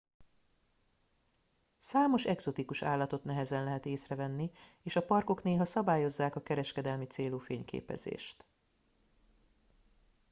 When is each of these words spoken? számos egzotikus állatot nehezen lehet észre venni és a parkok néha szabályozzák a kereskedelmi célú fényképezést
számos 1.79 2.23
egzotikus 2.25 2.81
állatot 2.81 3.23
nehezen 3.23 3.63
lehet 3.63 3.85
észre 3.85 4.15
venni 4.15 4.51
és 4.83 4.95
a 4.95 5.05
parkok 5.05 5.43
néha 5.43 5.65
szabályozzák 5.65 6.35
a 6.35 6.41
kereskedelmi 6.43 7.05
célú 7.05 7.37
fényképezést 7.37 8.45